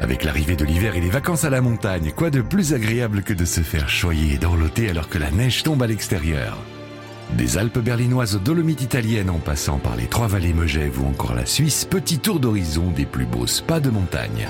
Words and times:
Avec 0.00 0.24
l'arrivée 0.24 0.56
de 0.56 0.64
l'hiver 0.64 0.96
et 0.96 1.00
les 1.00 1.10
vacances 1.10 1.44
à 1.44 1.50
la 1.50 1.60
montagne, 1.60 2.12
quoi 2.16 2.30
de 2.30 2.40
plus 2.40 2.72
agréable 2.72 3.22
que 3.22 3.34
de 3.34 3.44
se 3.44 3.60
faire 3.60 3.90
choyer 3.90 4.34
et 4.34 4.38
dorloter 4.38 4.88
alors 4.88 5.10
que 5.10 5.18
la 5.18 5.30
neige 5.30 5.62
tombe 5.62 5.82
à 5.82 5.86
l'extérieur? 5.86 6.56
Des 7.34 7.58
Alpes 7.58 7.78
berlinoises 7.78 8.34
aux 8.34 8.40
Dolomites 8.40 8.80
italiennes 8.80 9.30
en 9.30 9.38
passant 9.38 9.78
par 9.78 9.96
les 9.96 10.06
trois 10.06 10.26
vallées 10.26 10.54
Megève 10.54 11.00
ou 11.00 11.06
encore 11.06 11.34
la 11.34 11.46
Suisse, 11.46 11.84
petit 11.84 12.18
tour 12.18 12.40
d'horizon 12.40 12.90
des 12.90 13.04
plus 13.04 13.26
beaux 13.26 13.46
spas 13.46 13.80
de 13.80 13.90
montagne. 13.90 14.48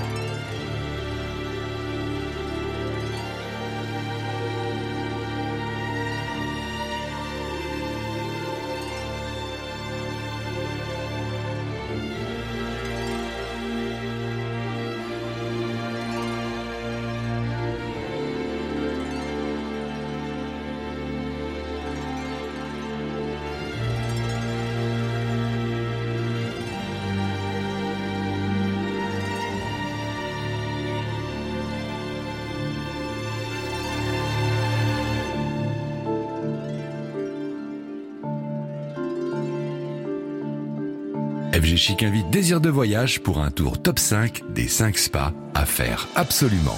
Chic 41.81 42.03
invite 42.03 42.29
Désir 42.29 42.61
de 42.61 42.69
voyage 42.69 43.21
pour 43.21 43.39
un 43.39 43.49
tour 43.49 43.81
top 43.81 43.97
5 43.97 44.43
des 44.53 44.67
5 44.67 44.99
spas 44.99 45.33
à 45.55 45.65
faire 45.65 46.07
absolument. 46.15 46.77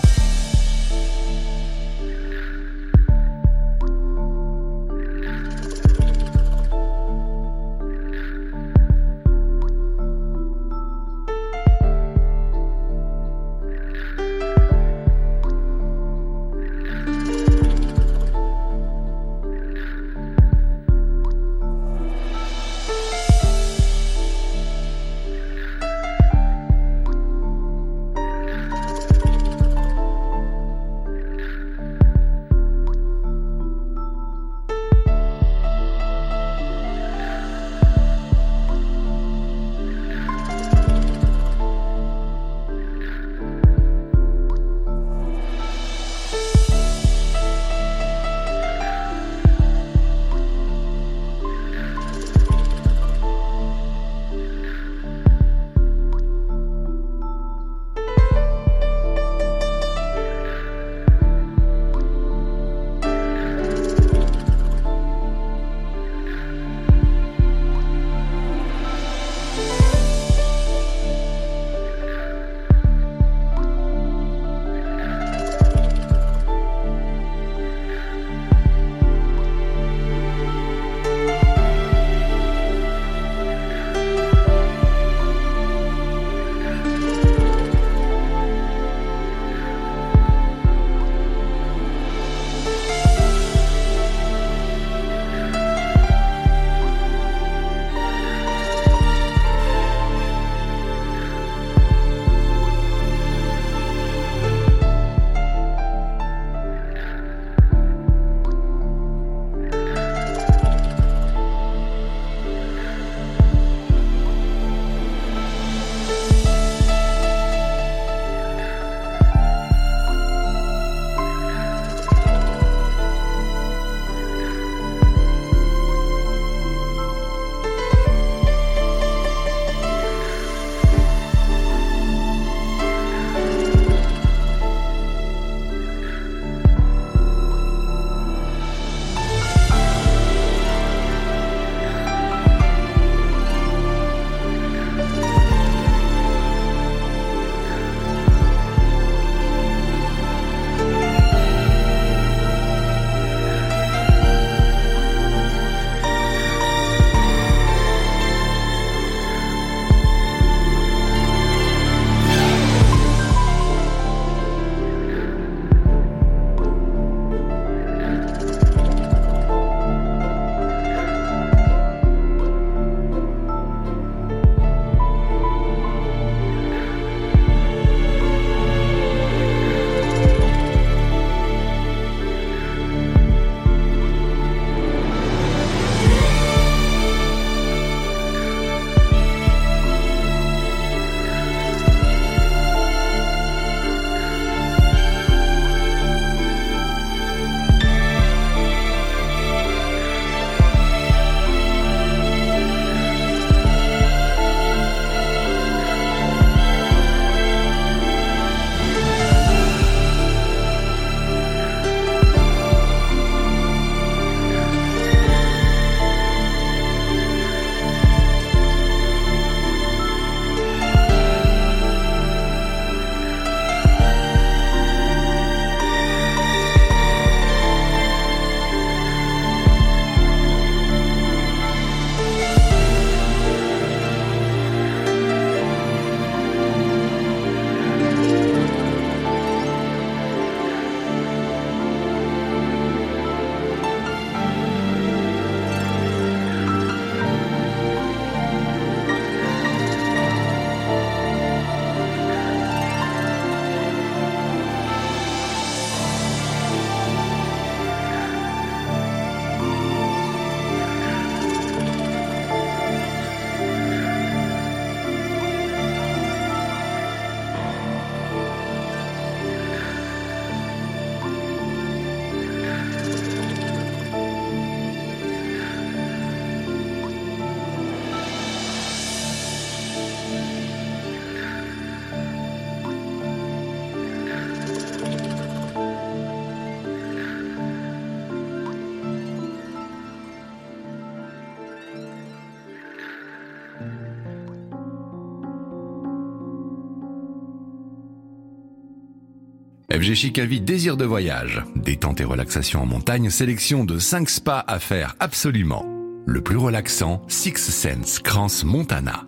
FG 300.04 300.16
Chic 300.16 300.66
désir 300.66 300.98
de 300.98 301.06
voyage, 301.06 301.64
détente 301.78 302.20
et 302.20 302.26
relaxation 302.26 302.82
en 302.82 302.86
montagne, 302.86 303.30
sélection 303.30 303.86
de 303.86 304.00
5 304.00 304.30
spas 304.30 304.62
à 304.68 304.78
faire 304.78 305.16
absolument. 305.22 305.86
Le 306.26 306.42
plus 306.42 306.58
relaxant, 306.58 307.22
Six 307.30 307.56
Sense 307.56 308.20
Crans 308.20 308.66
Montana. 308.66 309.26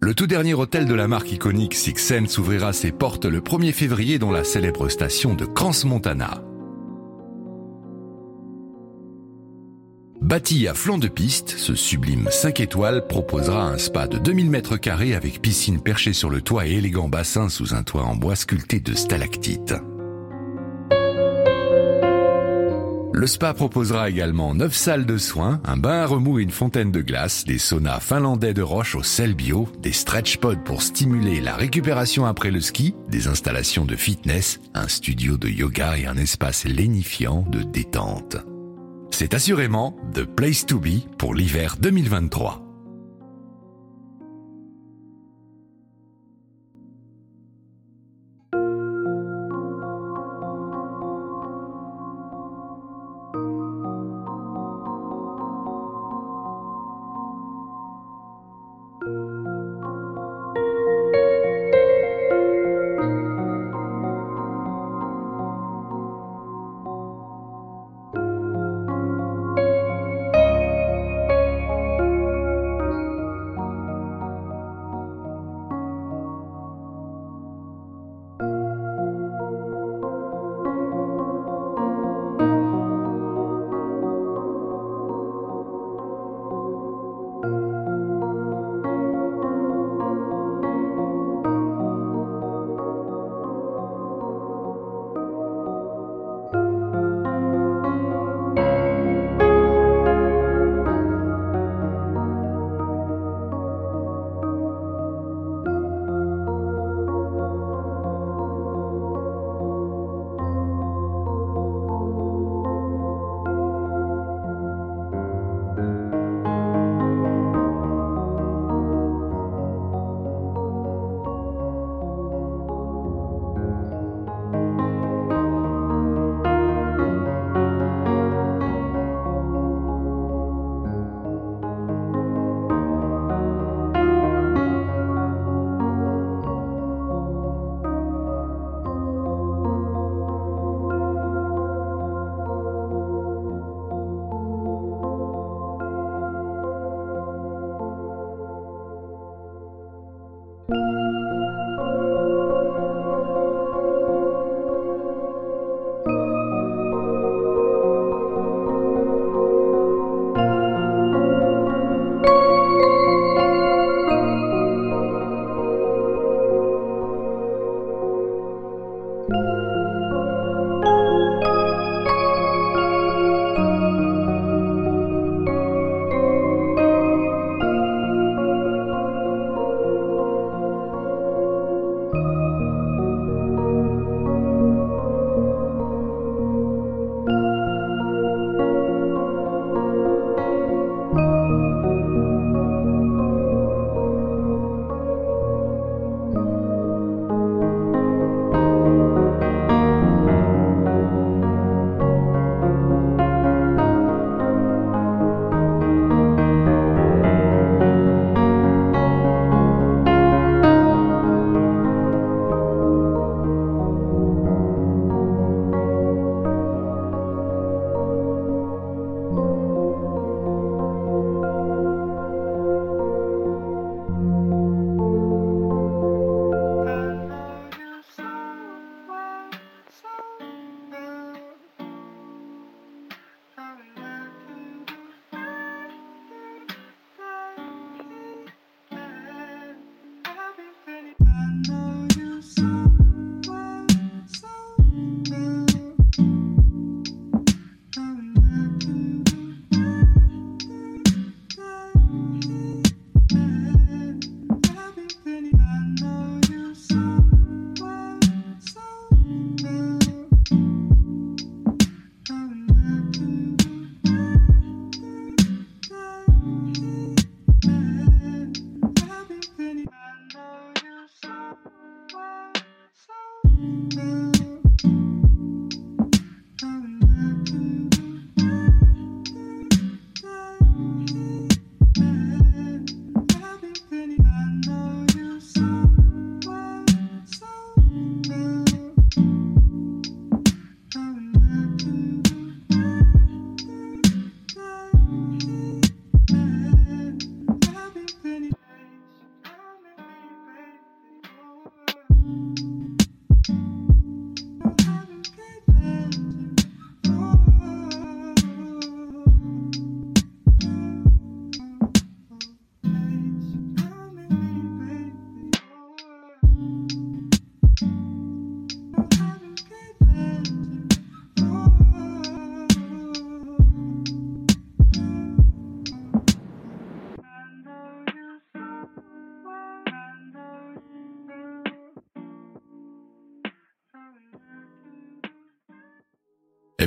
Le 0.00 0.14
tout 0.14 0.26
dernier 0.26 0.52
hôtel 0.52 0.84
de 0.84 0.94
la 0.94 1.08
marque 1.08 1.32
iconique 1.32 1.76
Six 1.76 1.96
Sense 1.96 2.36
ouvrira 2.36 2.74
ses 2.74 2.92
portes 2.92 3.24
le 3.24 3.40
1er 3.40 3.72
février 3.72 4.18
dans 4.18 4.32
la 4.32 4.44
célèbre 4.44 4.90
station 4.90 5.32
de 5.32 5.46
Crans-Montana. 5.46 6.42
Bâti 10.26 10.66
à 10.66 10.74
flanc 10.74 10.98
de 10.98 11.06
piste, 11.06 11.50
ce 11.56 11.76
sublime 11.76 12.26
5 12.28 12.58
étoiles 12.58 13.06
proposera 13.06 13.62
un 13.62 13.78
spa 13.78 14.08
de 14.08 14.18
2000 14.18 14.50
mètres 14.50 14.76
carrés 14.76 15.14
avec 15.14 15.40
piscine 15.40 15.80
perchée 15.80 16.12
sur 16.12 16.30
le 16.30 16.40
toit 16.40 16.66
et 16.66 16.72
élégant 16.72 17.08
bassin 17.08 17.48
sous 17.48 17.74
un 17.74 17.84
toit 17.84 18.02
en 18.02 18.16
bois 18.16 18.34
sculpté 18.34 18.80
de 18.80 18.92
stalactites. 18.92 19.76
Le 23.12 23.26
spa 23.28 23.54
proposera 23.54 24.10
également 24.10 24.52
9 24.52 24.74
salles 24.74 25.06
de 25.06 25.16
soins, 25.16 25.60
un 25.64 25.76
bain 25.76 26.00
à 26.00 26.06
remous 26.06 26.40
et 26.40 26.42
une 26.42 26.50
fontaine 26.50 26.90
de 26.90 27.02
glace, 27.02 27.44
des 27.44 27.58
saunas 27.58 28.00
finlandais 28.00 28.52
de 28.52 28.62
roche 28.62 28.96
au 28.96 29.04
sel 29.04 29.32
bio, 29.32 29.68
des 29.78 29.92
stretch 29.92 30.38
pods 30.38 30.64
pour 30.64 30.82
stimuler 30.82 31.40
la 31.40 31.54
récupération 31.54 32.26
après 32.26 32.50
le 32.50 32.60
ski, 32.60 32.96
des 33.08 33.28
installations 33.28 33.84
de 33.84 33.94
fitness, 33.94 34.58
un 34.74 34.88
studio 34.88 35.36
de 35.36 35.48
yoga 35.48 35.96
et 35.96 36.06
un 36.06 36.16
espace 36.16 36.64
lénifiant 36.64 37.44
de 37.48 37.62
détente. 37.62 38.38
C'est 39.18 39.32
assurément 39.32 39.96
The 40.12 40.24
Place 40.24 40.66
to 40.66 40.78
Be 40.78 41.00
pour 41.16 41.34
l'hiver 41.34 41.76
2023. 41.80 42.65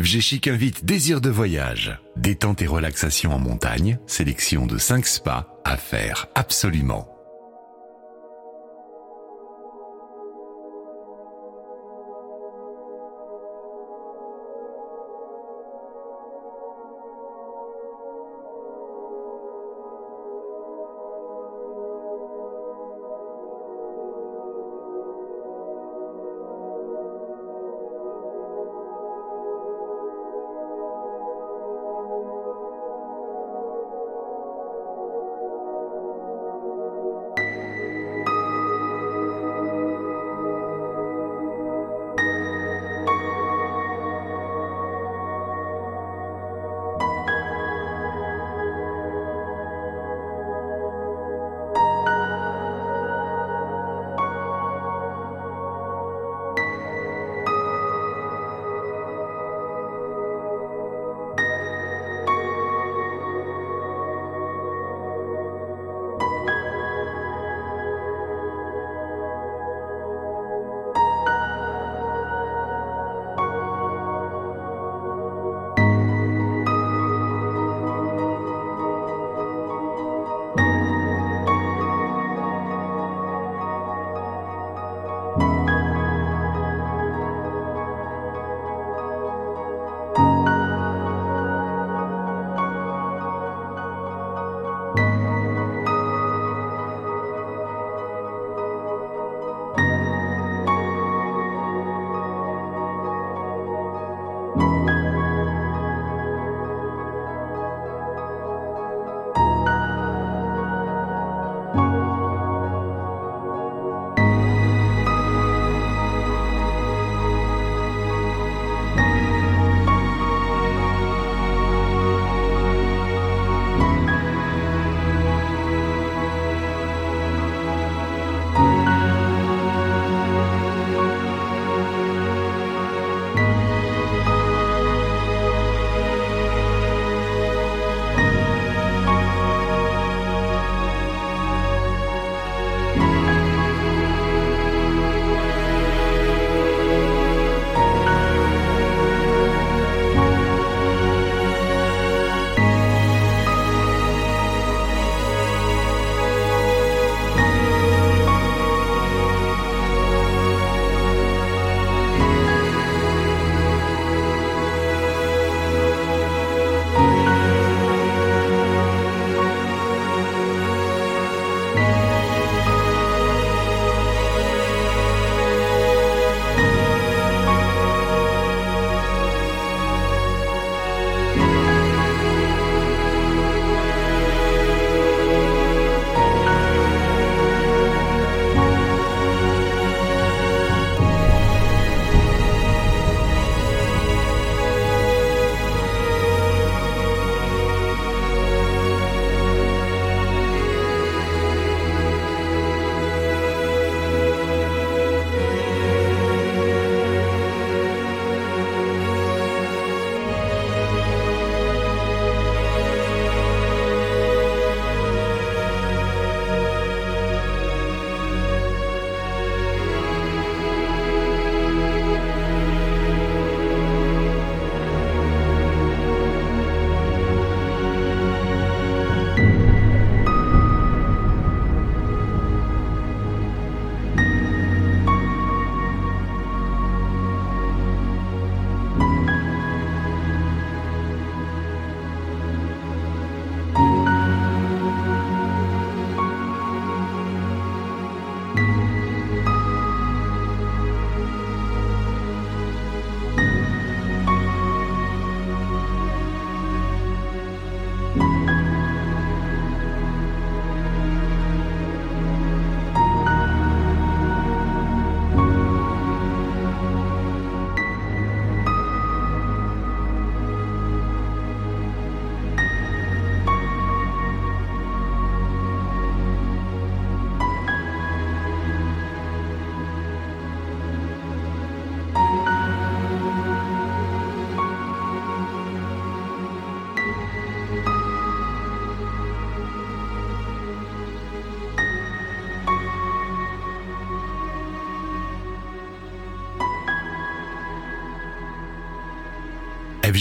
FG 0.10 0.22
Chic 0.22 0.48
invite 0.48 0.86
Désir 0.86 1.22
de 1.22 1.30
voyage. 1.30 1.96
Détente 2.16 2.64
et 2.64 2.68
relaxation 2.68 3.32
en 3.32 3.38
montagne, 3.38 4.00
sélection 4.08 4.66
de 4.66 4.80
5 4.80 5.06
spas 5.06 5.46
à 5.64 5.78
faire 5.78 6.26
absolument. 6.34 7.19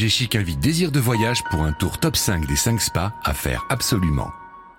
Chic 0.06 0.36
invite 0.36 0.60
Désir 0.60 0.92
de 0.92 1.00
Voyage 1.00 1.42
pour 1.50 1.62
un 1.62 1.72
tour 1.72 1.98
top 1.98 2.14
5 2.14 2.46
des 2.46 2.54
5 2.54 2.80
spas 2.80 3.12
à 3.24 3.34
faire 3.34 3.66
absolument. 3.68 4.30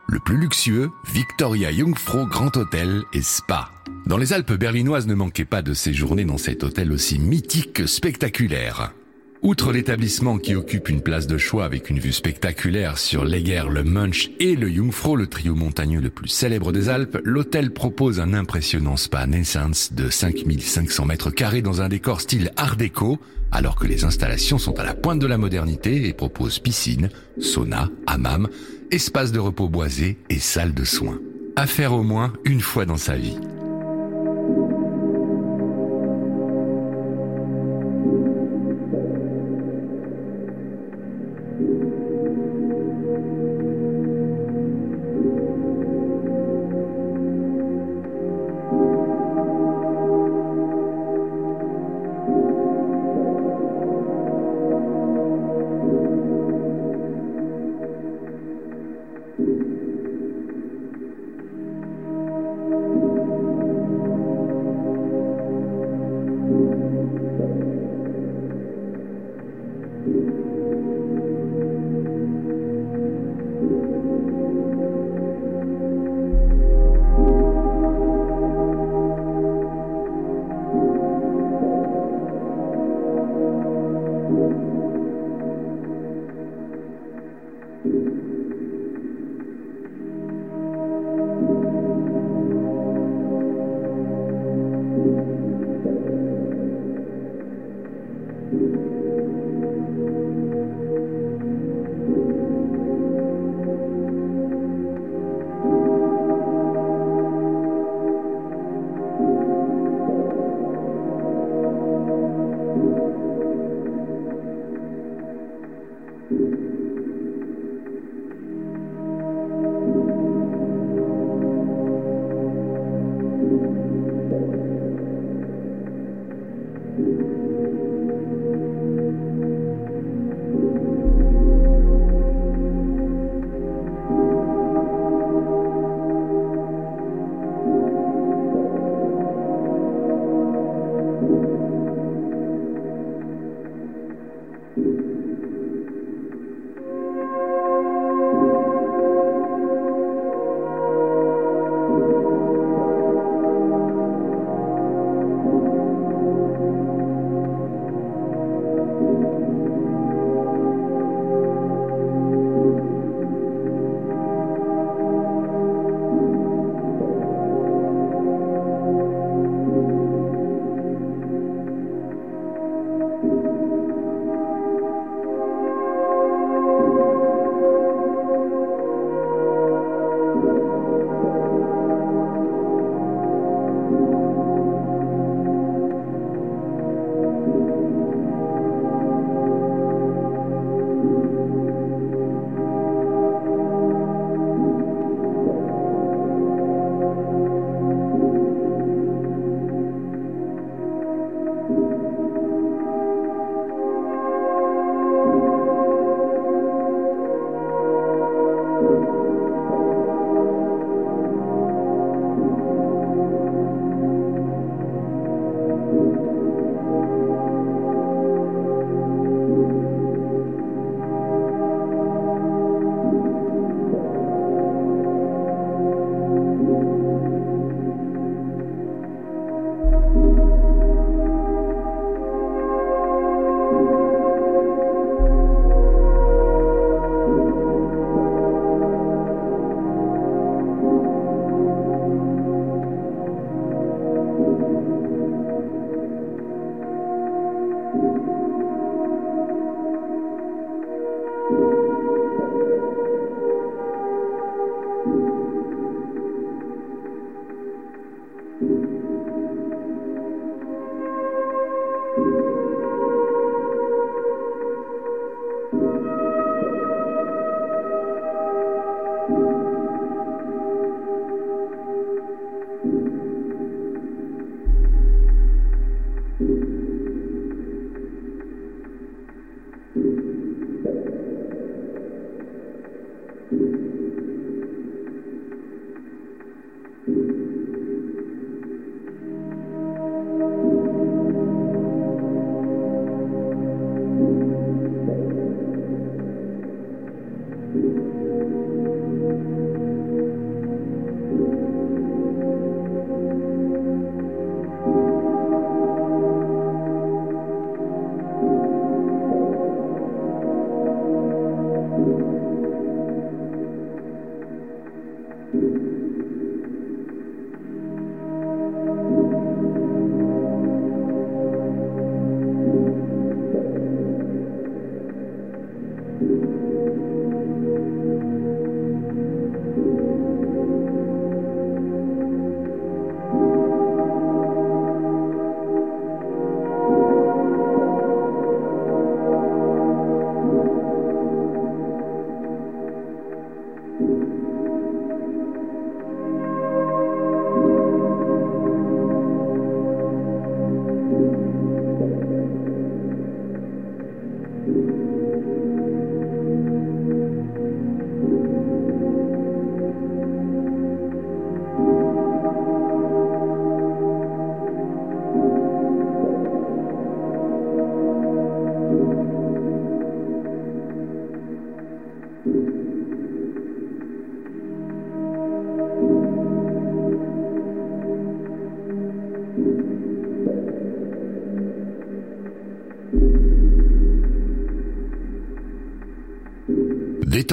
Le 0.08 0.20
plus 0.20 0.38
luxueux, 0.38 0.92
Victoria 1.14 1.74
Jungfrau 1.74 2.26
Grand 2.26 2.56
Hôtel 2.56 3.04
et 3.12 3.22
Spa. 3.22 3.70
Dans 4.06 4.18
les 4.18 4.32
Alpes 4.32 4.54
berlinoises, 4.54 5.08
ne 5.08 5.16
manquez 5.16 5.44
pas 5.44 5.62
de 5.62 5.74
séjourner 5.74 6.24
dans 6.24 6.38
cet 6.38 6.64
hôtel 6.64 6.94
aussi 6.94 7.20
mythique 7.20 7.74
que 7.74 7.86
spectaculaire. 7.86 8.94
Outre 9.42 9.74
l'établissement 9.74 10.38
qui 10.38 10.56
occupe 10.56 10.90
une 10.90 11.02
place 11.02 11.28
de 11.28 11.38
choix 11.38 11.66
avec 11.66 11.90
une 11.90 12.00
vue 12.00 12.14
spectaculaire 12.14 12.98
sur 12.98 13.26
l'Eger, 13.26 13.70
le 13.70 13.84
Munch 13.84 14.32
et 14.40 14.56
le 14.56 14.70
Jungfrau, 14.70 15.16
le 15.16 15.28
trio 15.28 15.54
montagneux 15.54 16.02
le 16.02 16.10
plus 16.10 16.30
célèbre 16.30 16.72
des 16.72 16.88
Alpes, 16.88 17.20
l'hôtel 17.24 17.72
propose 17.72 18.20
un 18.20 18.34
impressionnant 18.34 18.96
spa 18.96 19.28
naissance 19.28 19.92
de 19.94 20.10
5500 20.10 21.06
mètres 21.06 21.32
carrés 21.32 21.62
dans 21.62 21.82
un 21.82 21.90
décor 21.90 22.22
style 22.22 22.52
art 22.58 22.78
déco, 22.78 23.20
alors 23.52 23.76
que 23.76 23.88
les 23.88 24.04
installations 24.04 24.58
sont 24.58 24.80
à 24.80 24.84
la 24.84 24.94
pointe 24.94 25.20
de 25.20 25.28
la 25.28 25.38
modernité 25.38 26.08
et 26.08 26.14
proposent 26.14 26.60
piscine, 26.60 27.10
sauna, 27.40 27.90
hammam, 28.08 28.48
espace 28.92 29.32
de 29.32 29.40
repos 29.40 29.70
boisé 29.70 30.18
et 30.30 30.40
salle 30.40 30.74
de 30.74 30.84
soins. 30.84 31.20
À 31.56 31.68
faire 31.68 31.94
au 31.94 32.04
moins 32.04 32.34
une 32.46 32.62
fois 32.62 32.86
dans 32.86 32.98
sa 32.98 33.16
vie. 33.16 33.38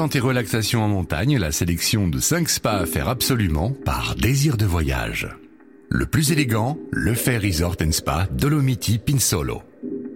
Détente 0.07 0.17
et 0.17 0.21
relaxation 0.21 0.85
en 0.85 0.89
montagne, 0.89 1.37
la 1.37 1.51
sélection 1.51 2.07
de 2.07 2.21
5 2.21 2.49
spas 2.49 2.79
à 2.79 2.87
faire 2.87 3.09
absolument 3.09 3.71
par 3.71 4.15
désir 4.15 4.57
de 4.57 4.65
voyage. 4.65 5.27
Le 5.89 6.07
plus 6.07 6.31
élégant, 6.31 6.79
le 6.93 7.13
Fair 7.13 7.43
Resort 7.43 7.75
Spa 7.91 8.29
Dolomiti 8.31 8.99
Pinsolo. 8.99 9.65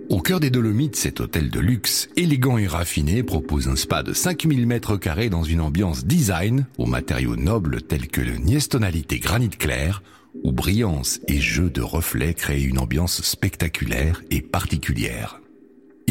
Au 0.09 0.21
cœur 0.21 0.39
des 0.39 0.51
Dolomites, 0.51 0.95
cet 0.95 1.19
hôtel 1.19 1.51
de 1.51 1.59
luxe, 1.59 2.09
élégant 2.17 2.57
et 2.57 2.69
raffiné, 2.69 3.25
propose 3.25 3.67
un 3.67 3.75
spa 3.75 4.05
de 4.05 4.13
5000 4.13 4.65
mètres 4.65 4.97
carrés 4.97 5.29
dans 5.29 5.43
une 5.43 5.61
ambiance 5.61 6.05
design, 6.05 6.67
aux 6.79 6.87
matériaux 6.87 7.35
nobles 7.35 7.83
tels 7.83 8.07
que 8.07 8.21
le 8.21 8.37
niestonalité 8.37 9.19
granit 9.19 9.51
clair, 9.51 10.05
où 10.45 10.53
brillance 10.53 11.19
et 11.27 11.41
jeu 11.41 11.69
de 11.69 11.83
reflets 11.83 12.35
créent 12.35 12.63
une 12.63 12.79
ambiance 12.79 13.23
spectaculaire 13.23 14.23
et 14.31 14.41
particulière. 14.41 15.41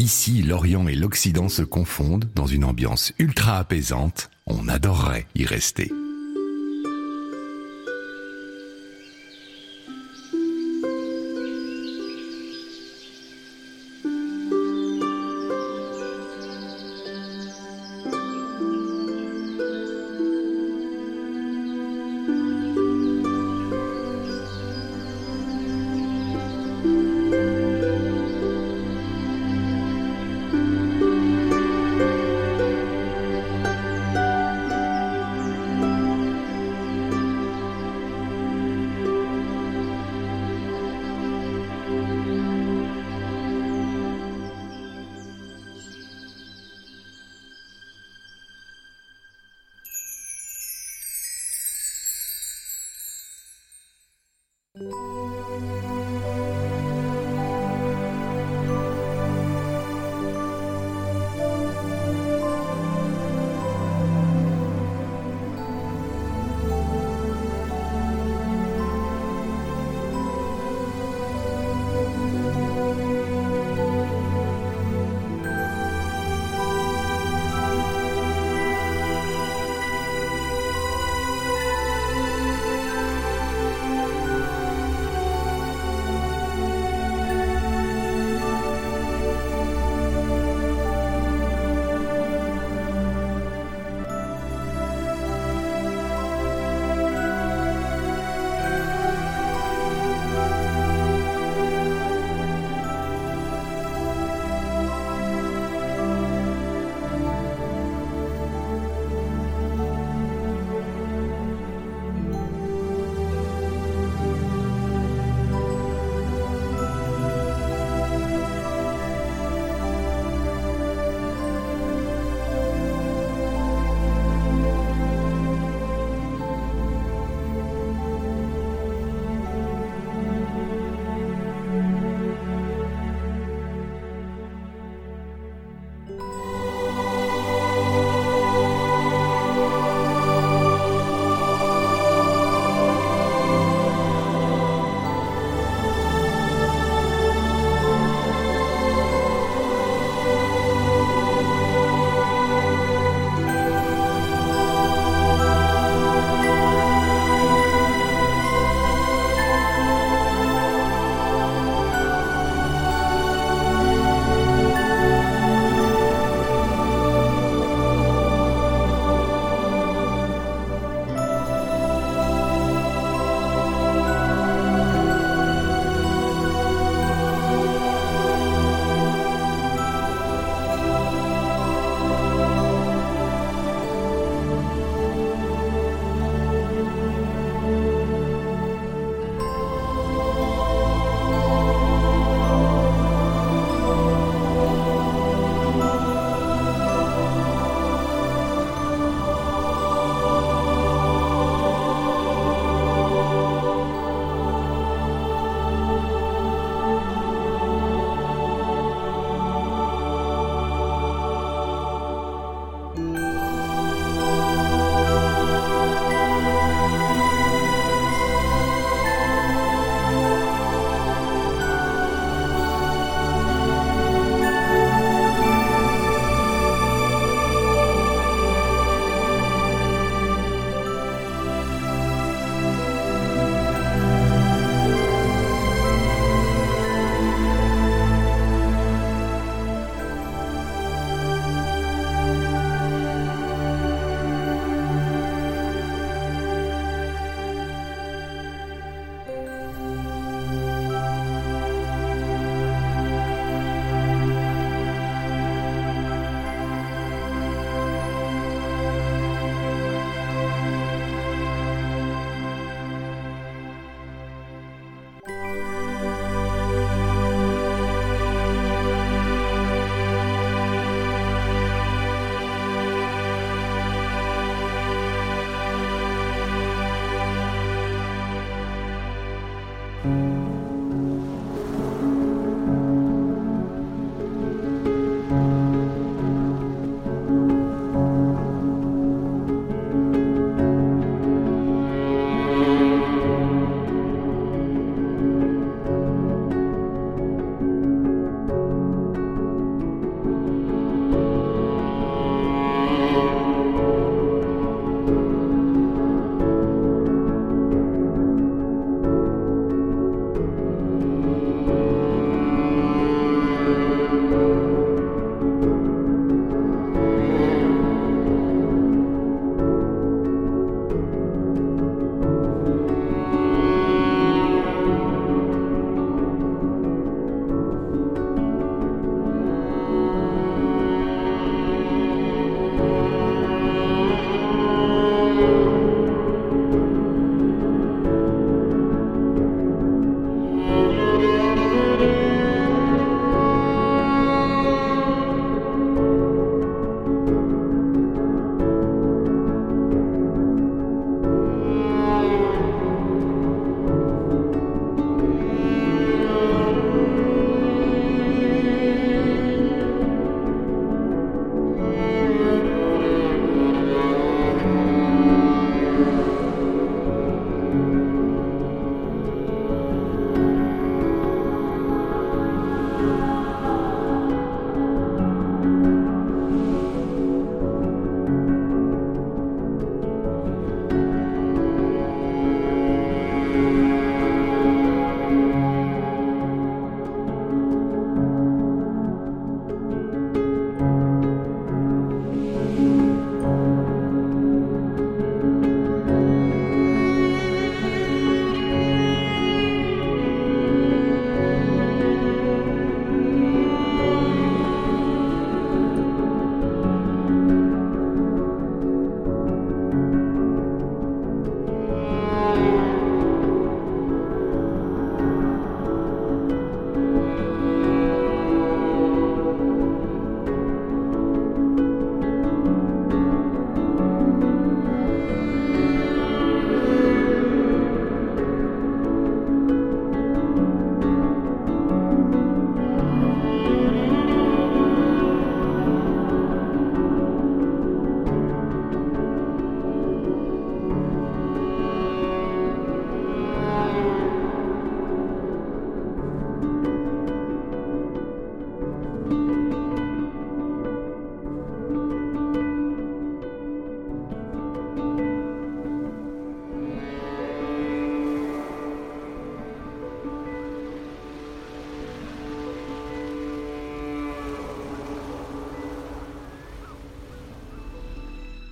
Ici, 0.00 0.42
l'Orient 0.42 0.88
et 0.88 0.94
l'Occident 0.94 1.50
se 1.50 1.60
confondent 1.60 2.24
dans 2.34 2.46
une 2.46 2.64
ambiance 2.64 3.12
ultra 3.18 3.58
apaisante, 3.58 4.30
on 4.46 4.66
adorerait 4.66 5.26
y 5.34 5.44
rester. 5.44 5.92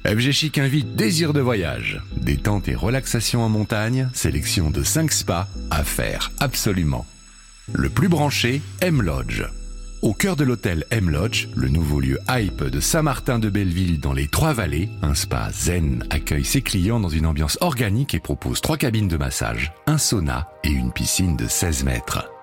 FG 0.09 0.33
Chic 0.33 0.57
invite 0.57 0.97
Désir 0.97 1.35
de 1.35 1.41
voyage, 1.41 2.01
détente 2.17 2.67
et 2.69 2.75
relaxation 2.75 3.43
en 3.43 3.51
montagne, 3.51 4.09
sélection 4.15 4.71
de 4.71 4.83
5 4.83 5.13
spas 5.13 5.47
à 5.71 5.85
faire 5.85 6.33
absolument. 6.41 7.05
Le 7.75 7.91
plus 7.91 8.09
branché, 8.09 8.63
M-Lodge. 8.81 9.45
Au 10.01 10.15
cœur 10.15 10.37
de 10.37 10.45
l'hôtel 10.45 10.87
M-Lodge, 10.91 11.49
le 11.55 11.69
nouveau 11.69 12.01
lieu 12.01 12.19
hype 12.27 12.65
de 12.65 12.81
Saint-Martin-de-Belleville 12.81 14.01
dans 14.01 14.15
les 14.15 14.29
Trois-Vallées, 14.29 14.89
un 15.03 15.15
spa 15.15 15.51
zen 15.53 16.03
accueille 16.09 16.47
ses 16.47 16.63
clients 16.63 17.01
dans 17.01 17.11
une 17.11 17.27
ambiance 17.27 17.59
organique 17.61 18.15
et 18.15 18.21
propose 18.21 18.63
trois 18.63 18.79
cabines 18.79 19.09
de 19.09 19.19
massage, 19.19 19.75
un 19.87 19.99
sauna 19.99 20.49
et 20.65 20.71
une 20.71 20.91
piscine 20.91 21.37
de 21.37 21.47
16 21.47 21.85
mètres. 21.85 22.38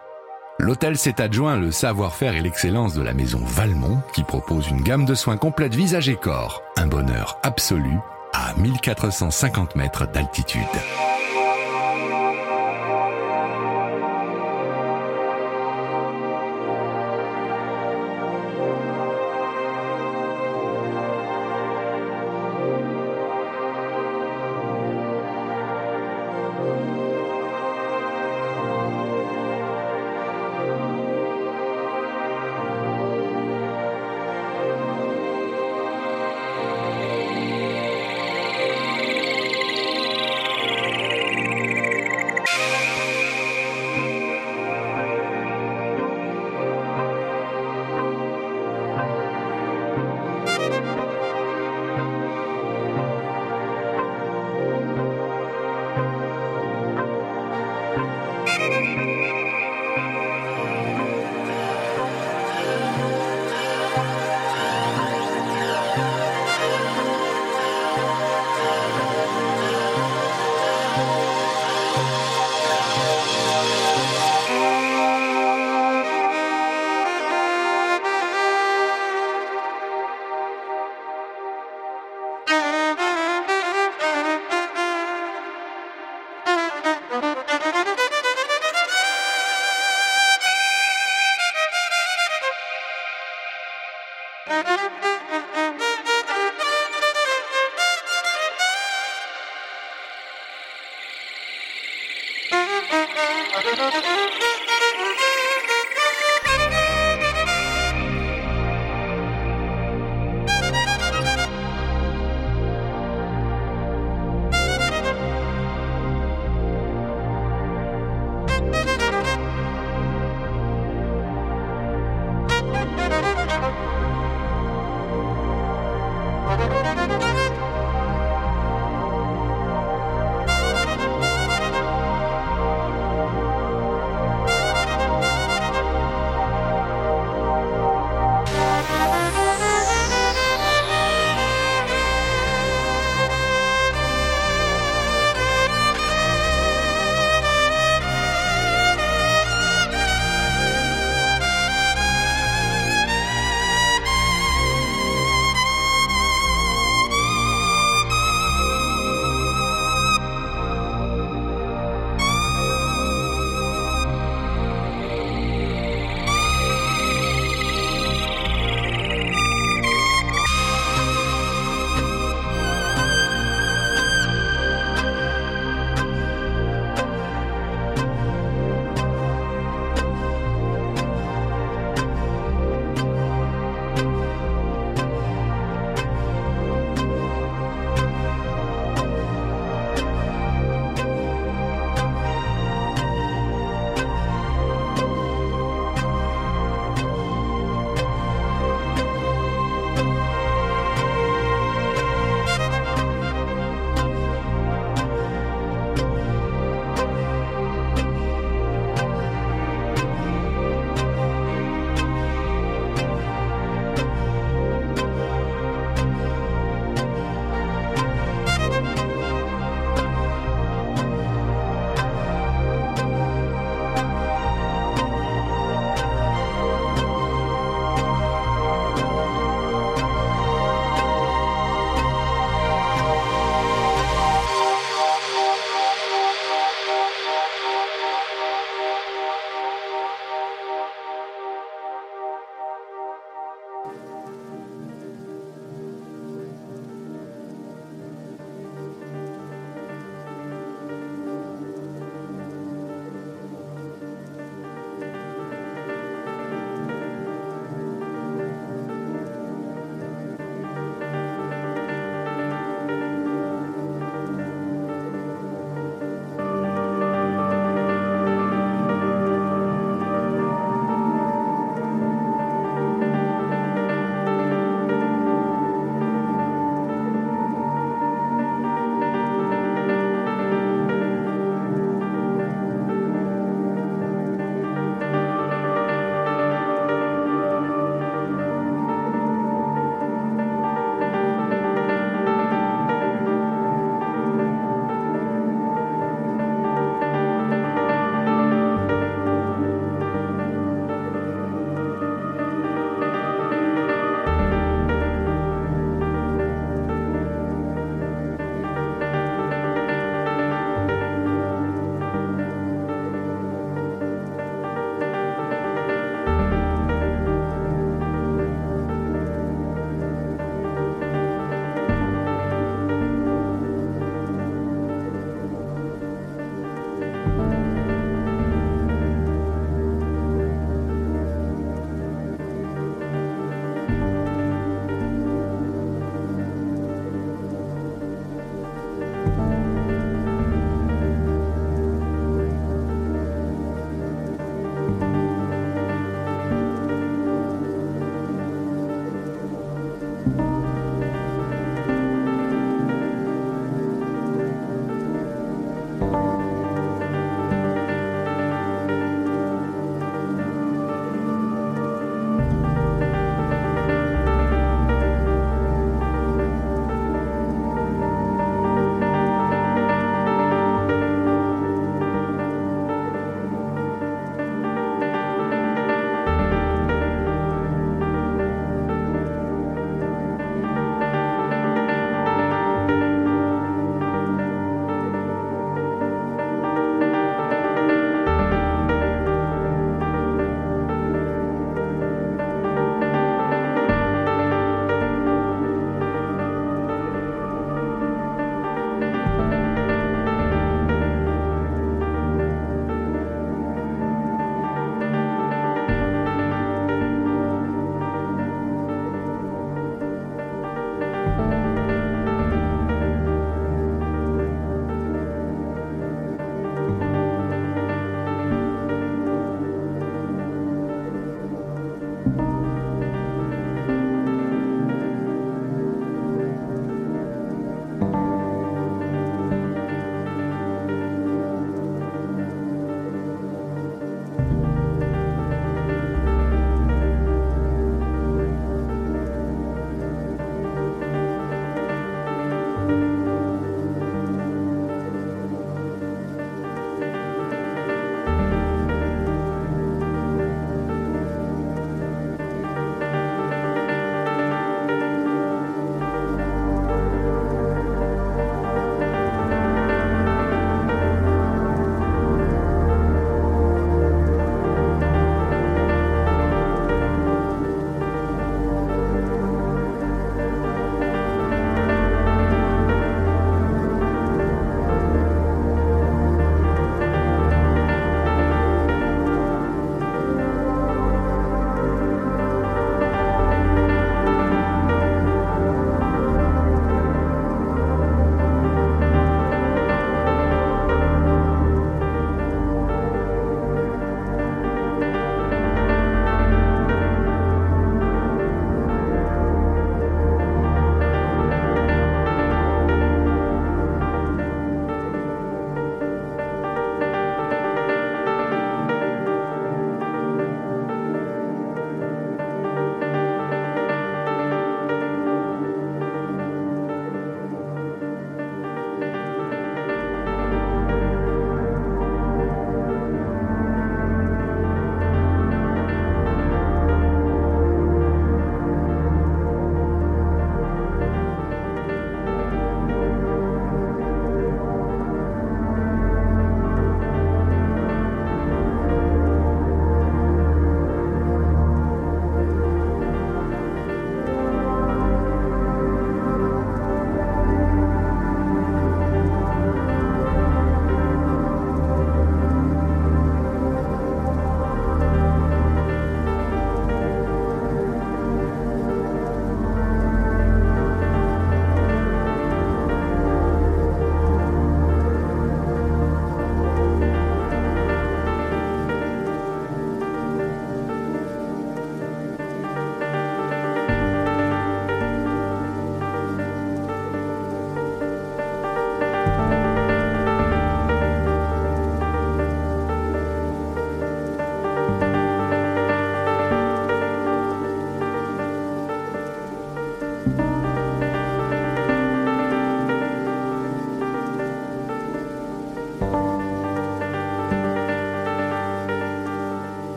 L'hôtel 0.58 0.98
s'est 0.98 1.22
adjoint 1.22 1.58
le 1.58 1.72
savoir-faire 1.72 2.36
et 2.36 2.42
l'excellence 2.42 2.94
de 2.94 3.02
la 3.02 3.14
maison 3.14 3.42
Valmont 3.44 4.02
qui 4.14 4.24
propose 4.24 4.70
une 4.70 4.82
gamme 4.82 5.06
de 5.06 5.14
soins 5.14 5.38
complète 5.38 5.76
visage 5.76 6.08
et 6.08 6.16
corps. 6.16 6.62
Un 6.78 6.88
bonheur 6.88 7.38
absolu 7.44 7.98
à 8.34 8.54
1450 8.58 9.76
mètres 9.76 10.10
d'altitude. 10.12 10.62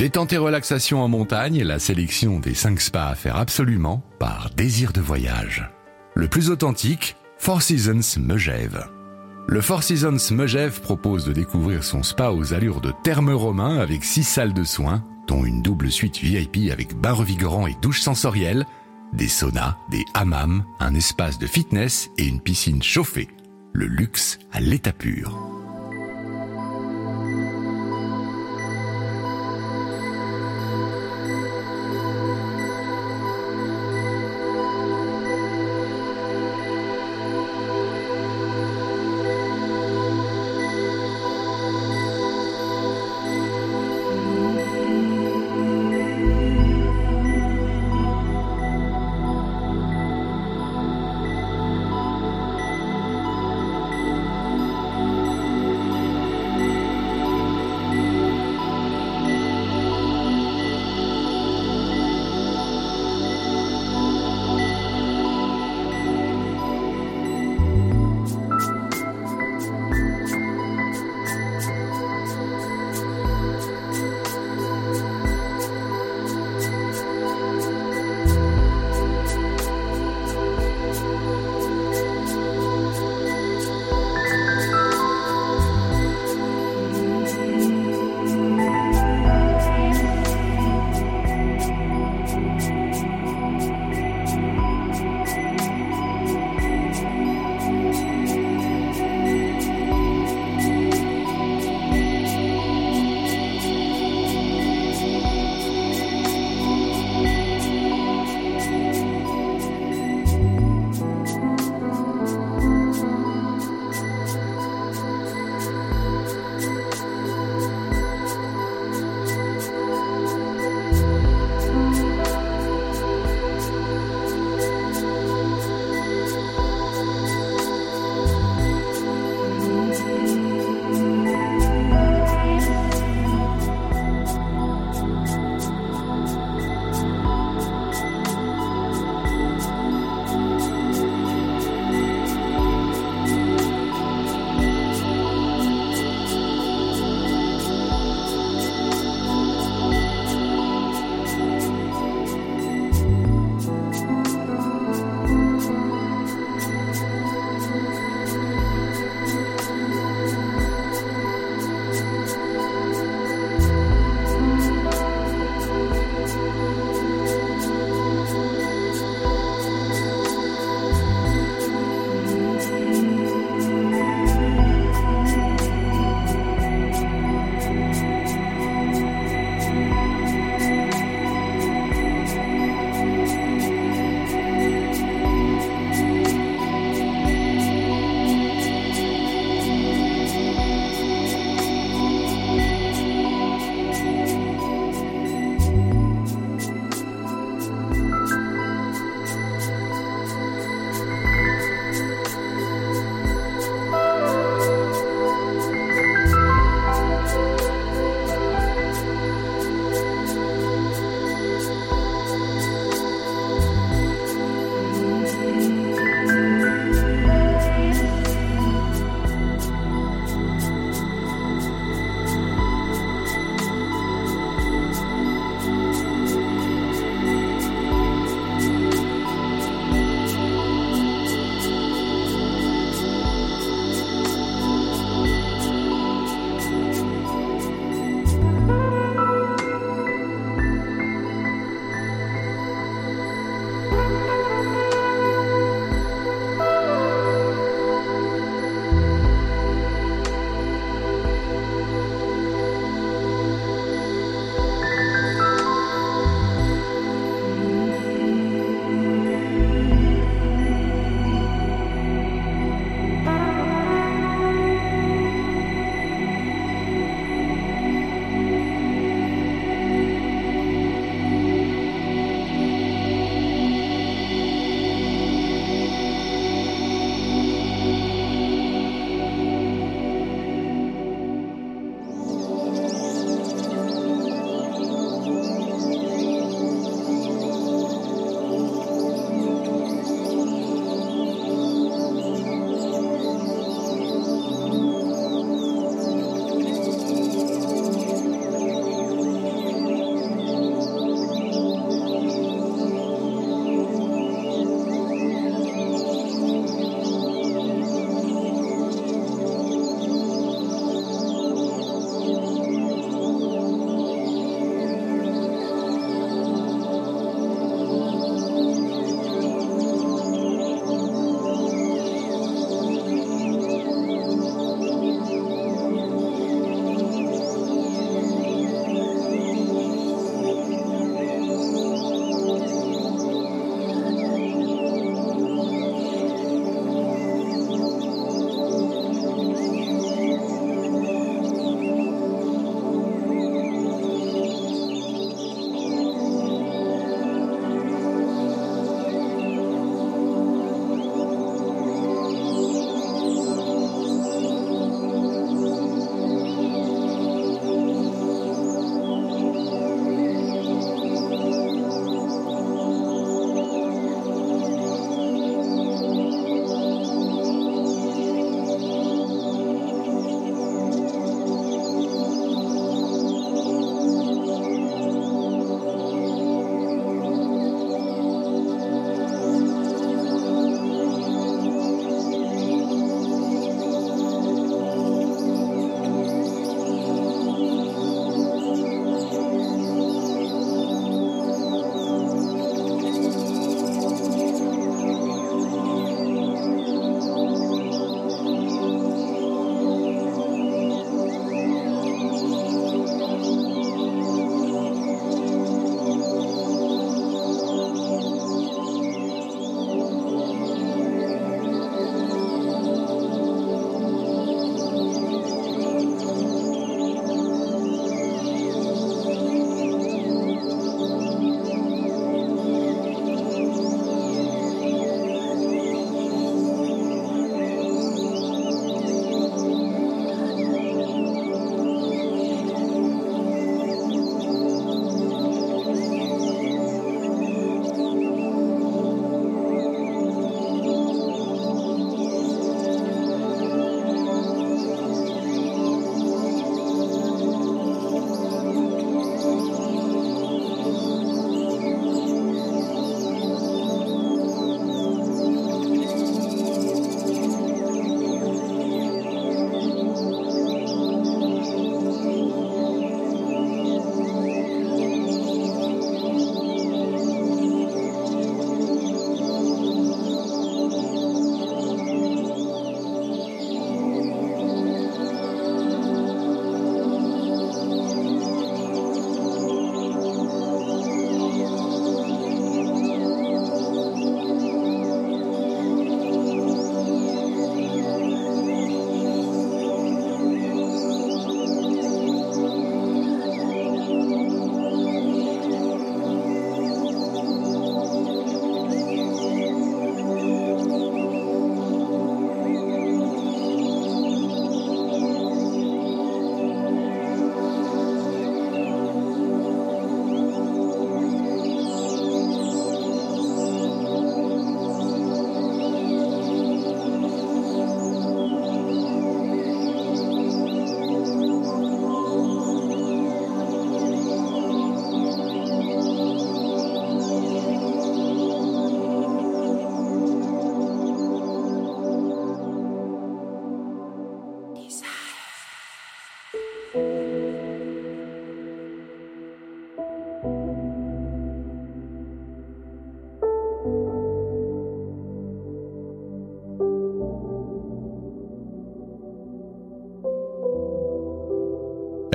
Détente 0.00 0.32
et 0.32 0.38
relaxation 0.38 1.02
en 1.02 1.08
montagne, 1.08 1.62
la 1.62 1.78
sélection 1.78 2.40
des 2.40 2.54
5 2.54 2.80
spas 2.80 3.08
à 3.08 3.14
faire 3.14 3.36
absolument 3.36 4.02
par 4.18 4.48
Désir 4.56 4.94
de 4.94 5.00
voyage. 5.02 5.70
Le 6.14 6.26
plus 6.26 6.48
authentique, 6.48 7.16
Four 7.36 7.60
Seasons 7.60 8.18
Megève. 8.18 8.88
Le 9.46 9.60
Four 9.60 9.82
Seasons 9.82 10.34
Megève 10.34 10.80
propose 10.80 11.26
de 11.26 11.34
découvrir 11.34 11.84
son 11.84 12.02
spa 12.02 12.30
aux 12.30 12.54
allures 12.54 12.80
de 12.80 12.94
thermes 13.04 13.34
romains 13.34 13.78
avec 13.78 14.02
6 14.02 14.22
salles 14.24 14.54
de 14.54 14.64
soins, 14.64 15.04
dont 15.28 15.44
une 15.44 15.60
double 15.60 15.90
suite 15.90 16.16
VIP 16.16 16.72
avec 16.72 16.94
bain 16.94 17.12
revigorant 17.12 17.66
et 17.66 17.76
douche 17.82 18.00
sensorielle, 18.00 18.64
des 19.12 19.28
saunas, 19.28 19.76
des 19.90 20.06
hammams, 20.14 20.64
un 20.78 20.94
espace 20.94 21.38
de 21.38 21.46
fitness 21.46 22.08
et 22.16 22.24
une 22.24 22.40
piscine 22.40 22.82
chauffée. 22.82 23.28
Le 23.74 23.84
luxe 23.84 24.38
à 24.50 24.60
l'état 24.60 24.94
pur. 24.94 25.59